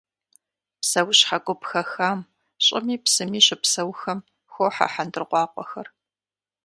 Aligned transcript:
Псэущхьэ 0.79 1.37
гуп 1.45 1.61
хэхам, 1.69 2.19
щӏыми 2.65 2.95
псыми 3.03 3.39
щыпсэухэм, 3.45 4.19
хохьэ 4.53 4.87
хьэндыркъуакъуэхэр. 4.93 5.87